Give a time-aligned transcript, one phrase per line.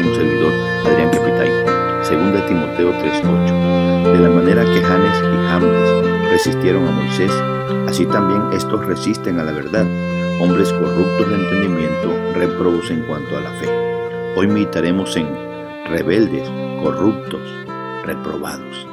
[0.00, 0.52] de un servidor,
[0.86, 2.04] Adrián Capitán.
[2.04, 4.12] Segunda Timoteo 3.8.
[4.12, 7.30] De la manera que Janes y Jambres resistieron a Moisés,
[7.86, 9.86] así también estos resisten a la verdad,
[10.40, 13.68] hombres corruptos de entendimiento, reprobos en cuanto a la fe.
[14.36, 15.28] Hoy meditaremos en
[15.86, 16.48] rebeldes,
[16.82, 17.42] corruptos,
[18.04, 18.86] reprobados.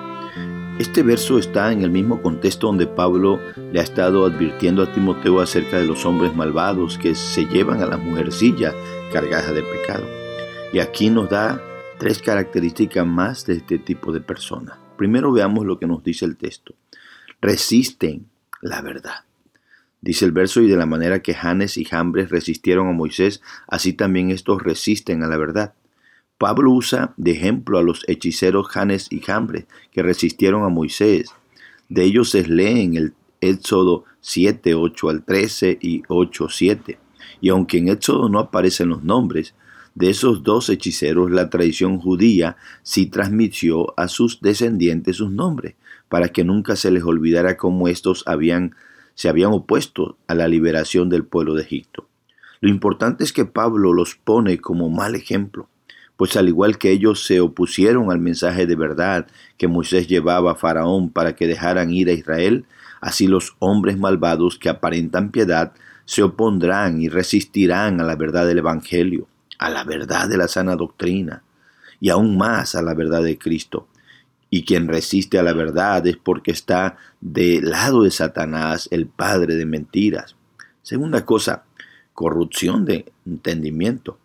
[0.80, 3.40] Este verso está en el mismo contexto donde Pablo
[3.72, 7.88] le ha estado advirtiendo a Timoteo acerca de los hombres malvados que se llevan a
[7.88, 8.74] la mujercilla
[9.12, 10.27] cargada de pecado.
[10.74, 11.62] Y aquí nos da
[11.98, 14.78] tres características más de este tipo de personas.
[14.98, 16.76] Primero veamos lo que nos dice el texto.
[17.42, 18.26] Resisten
[18.62, 19.24] la verdad.
[20.02, 23.94] Dice el verso, y de la manera que Janes y Jambres resistieron a Moisés, así
[23.94, 25.74] también estos resisten a la verdad.
[26.38, 31.30] Pablo usa de ejemplo a los hechiceros Janes y Jambres que resistieron a Moisés.
[31.88, 37.00] De ellos se lee en el Éxodo 7, 8 al 13 y 8, 7.
[37.40, 39.56] Y aunque en Éxodo no aparecen los nombres,
[39.98, 45.76] de esos dos hechiceros la tradición judía sí transmitió a sus descendientes sus nombres,
[46.08, 48.24] para que nunca se les olvidara cómo estos
[49.16, 52.08] se habían opuesto a la liberación del pueblo de Egipto.
[52.62, 55.68] Lo importante es que Pablo los pone como mal ejemplo
[56.18, 60.56] pues al igual que ellos se opusieron al mensaje de verdad que Moisés llevaba a
[60.56, 62.66] Faraón para que dejaran ir a Israel,
[63.00, 65.74] así los hombres malvados que aparentan piedad
[66.06, 69.28] se opondrán y resistirán a la verdad del Evangelio,
[69.58, 71.44] a la verdad de la sana doctrina
[72.00, 73.88] y aún más a la verdad de Cristo.
[74.50, 79.56] Y quien resiste a la verdad es porque está del lado de Satanás, el padre
[79.56, 80.36] de mentiras.
[80.84, 81.64] Segunda cosa,
[82.14, 84.18] corrupción de entendimiento.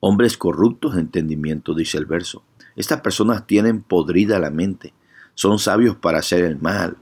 [0.00, 2.42] Hombres corruptos de entendimiento, dice el verso.
[2.74, 4.92] Estas personas tienen podrida la mente,
[5.34, 6.96] son sabios para hacer el mal.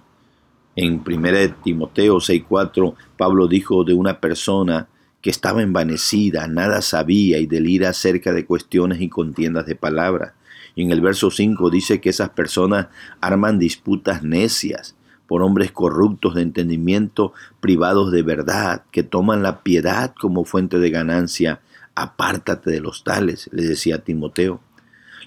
[0.76, 4.88] En 1 Timoteo 6:4, Pablo dijo de una persona
[5.20, 10.32] que estaba envanecida, nada sabía y delira acerca de cuestiones y contiendas de palabras.
[10.74, 12.88] Y en el verso 5 dice que esas personas
[13.20, 14.94] arman disputas necias
[15.26, 20.90] por hombres corruptos de entendimiento, privados de verdad, que toman la piedad como fuente de
[20.90, 21.60] ganancia
[21.94, 24.60] apártate de los tales, le decía Timoteo.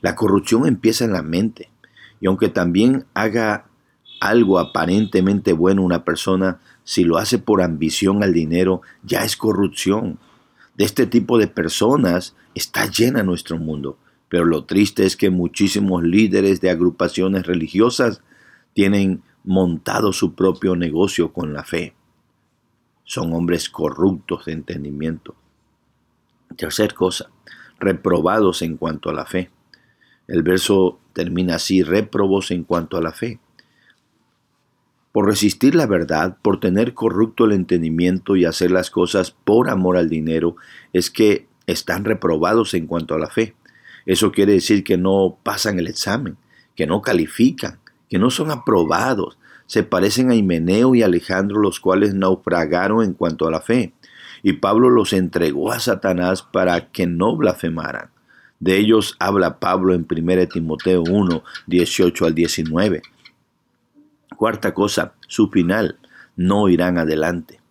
[0.02, 1.70] La corrupción empieza en la mente,
[2.20, 3.66] y aunque también haga
[4.20, 10.20] algo aparentemente bueno una persona, si lo hace por ambición al dinero, ya es corrupción.
[10.76, 13.98] De este tipo de personas está llena nuestro mundo,
[14.30, 18.22] pero lo triste es que muchísimos líderes de agrupaciones religiosas
[18.74, 21.96] tienen montado su propio negocio con la fe.
[23.04, 25.36] Son hombres corruptos de entendimiento.
[26.56, 27.30] Tercer cosa,
[27.80, 29.50] reprobados en cuanto a la fe.
[30.28, 33.40] El verso termina así, reprobos en cuanto a la fe.
[35.12, 39.98] Por resistir la verdad, por tener corrupto el entendimiento y hacer las cosas por amor
[39.98, 40.56] al dinero,
[40.94, 43.56] es que están reprobados en cuanto a la fe.
[44.06, 46.38] Eso quiere decir que no pasan el examen,
[46.76, 47.80] que no califican,
[48.10, 49.38] que no son aprobados.
[49.68, 53.94] Se parecen a Himeneo y Alejandro, los cuales naufragaron en cuanto a la fe
[54.44, 58.10] y Pablo los entregó a Satanás para que no blasfemaran.
[58.60, 63.02] De ellos habla Pablo en 1 Timoteo 1, 18 al 19.
[64.42, 66.00] Cuarta cosa, su final,
[66.36, 67.62] no irán adelante.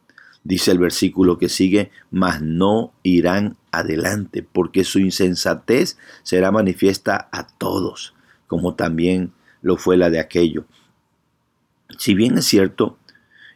[0.44, 7.48] Dice el versículo que sigue, mas no irán adelante, porque su insensatez será manifiesta a
[7.48, 8.14] todos,
[8.46, 9.32] como también
[9.62, 10.64] lo fue la de aquello.
[11.98, 12.98] Si bien es cierto,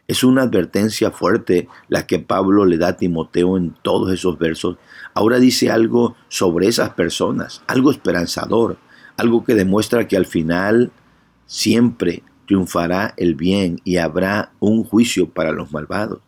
[0.09, 4.75] es una advertencia fuerte la que Pablo le da a Timoteo en todos esos versos.
[5.13, 8.75] Ahora dice algo sobre esas personas, algo esperanzador,
[9.15, 10.91] algo que demuestra que al final
[11.45, 16.19] siempre triunfará el bien y habrá un juicio para los malvados.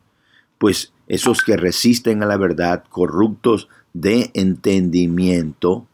[0.57, 5.87] Pues esos que resisten a la verdad, corruptos de entendimiento,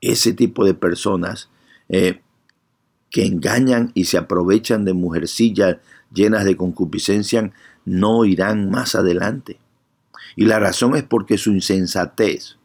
[0.00, 1.50] ese tipo de personas
[1.88, 2.20] eh,
[3.10, 5.76] que engañan y se aprovechan de mujercillas
[6.12, 7.52] llenas de concupiscencia
[7.84, 9.58] no irán más adelante.
[10.34, 12.58] Y la razón es porque su insensatez,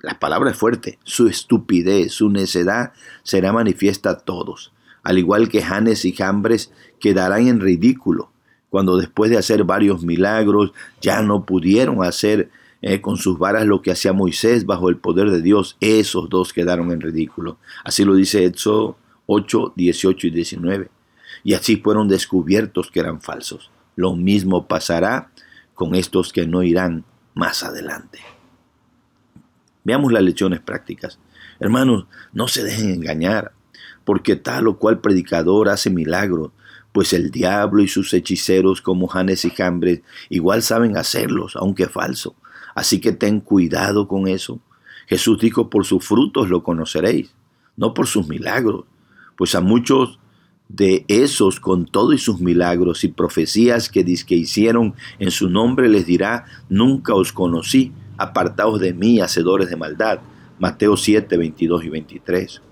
[0.00, 2.92] la palabra es fuerte, su estupidez, su necedad
[3.22, 4.72] será manifiesta a todos,
[5.06, 8.32] al igual que Janes y Jambres quedarán en ridículo
[8.70, 12.50] cuando después de hacer varios milagros ya no pudieron hacer
[12.82, 16.52] eh, con sus varas lo que hacía Moisés bajo el poder de Dios, esos dos
[16.52, 17.56] quedaron en ridículo.
[17.84, 20.90] Así lo dice Éxodo 8, 18 y 19
[21.44, 23.70] y así fueron descubiertos que eran falsos.
[23.94, 25.30] Lo mismo pasará
[25.74, 27.04] con estos que no irán
[27.34, 28.18] más adelante.
[29.84, 31.20] Veamos las lecciones prácticas.
[31.60, 33.52] Hermanos, no se dejen engañar,
[34.06, 36.52] porque tal o cual predicador hace milagros,
[36.92, 40.00] pues el diablo y sus hechiceros como Janes y Jambres
[40.30, 42.36] igual saben hacerlos, aunque falso.
[42.74, 44.60] Así que ten cuidado con eso.
[45.08, 47.34] Jesús dijo, por sus frutos lo conoceréis,
[47.76, 48.84] no por sus milagros,
[49.36, 50.20] pues a muchos
[50.68, 55.88] de esos con todo y sus milagros y profecías que, que hicieron en su nombre
[55.88, 60.20] les dirá, nunca os conocí, apartaos de mí, hacedores de maldad.
[60.58, 62.62] Mateo 7, 22 y 23.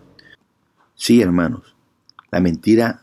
[0.94, 1.74] Sí, hermanos,
[2.30, 3.02] la mentira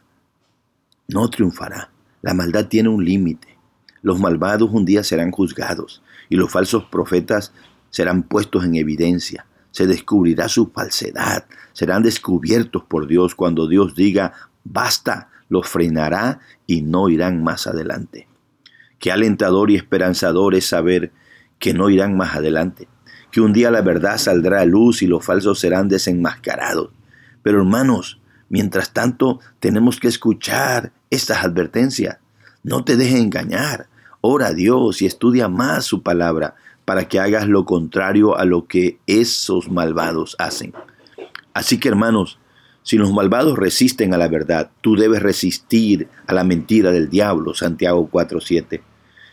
[1.07, 1.91] no triunfará.
[2.21, 3.57] La maldad tiene un límite.
[4.01, 7.51] Los malvados un día serán juzgados y los falsos profetas
[7.89, 9.45] serán puestos en evidencia.
[9.71, 11.45] Se descubrirá su falsedad.
[11.73, 14.33] Serán descubiertos por Dios cuando Dios diga,
[14.63, 18.27] basta, los frenará y no irán más adelante.
[18.99, 21.11] Qué alentador y esperanzador es saber
[21.59, 22.87] que no irán más adelante,
[23.31, 26.89] que un día la verdad saldrá a luz y los falsos serán desenmascarados.
[27.43, 32.17] Pero hermanos, mientras tanto tenemos que escuchar estas advertencias.
[32.63, 33.87] No te dejes engañar.
[34.21, 36.55] Ora a Dios y estudia más su palabra
[36.85, 40.73] para que hagas lo contrario a lo que esos malvados hacen.
[41.53, 42.39] Así que hermanos,
[42.83, 47.53] si los malvados resisten a la verdad, tú debes resistir a la mentira del diablo,
[47.53, 48.81] Santiago 4:7.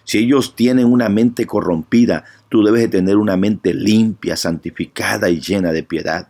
[0.05, 5.41] Si ellos tienen una mente corrompida, tú debes de tener una mente limpia, santificada y
[5.41, 6.29] llena de piedad.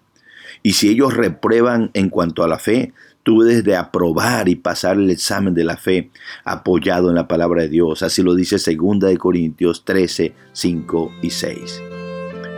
[0.63, 2.93] Y si ellos reprueban en cuanto a la fe,
[3.23, 6.11] tú debes de aprobar y pasar el examen de la fe
[6.45, 8.03] apoyado en la palabra de Dios.
[8.03, 11.83] Así lo dice 2 de Corintios 13, 5 y 6.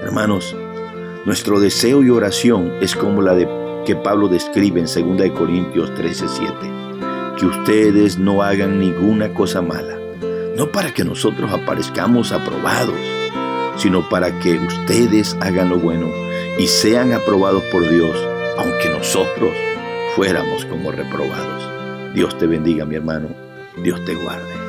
[0.02, 0.56] Hermanos,
[1.26, 3.48] nuestro deseo y oración es como la de
[3.84, 6.54] que Pablo describe en 2 de Corintios 13, 7.
[7.36, 9.98] Que ustedes no hagan ninguna cosa mala,
[10.56, 12.94] no para que nosotros aparezcamos aprobados,
[13.76, 16.29] sino para que ustedes hagan lo bueno
[16.60, 18.14] y sean aprobados por Dios,
[18.58, 19.56] aunque nosotros
[20.14, 22.12] fuéramos como reprobados.
[22.12, 23.28] Dios te bendiga, mi hermano.
[23.82, 24.59] Dios te guarde.